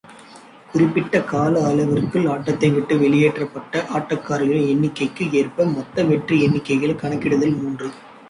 [0.71, 7.89] குறிப்பிட்ட கால அளவிற்குள் ஆட்டத்தைவிட்டு வெளியேற்றப்பட்ட ஆட்டக்காரர்களின் எண்ணிக்கைக்கு ஏற்ப மொத்த வெற்றி எண்களைக் கணக்கிடுதல் மூன்று.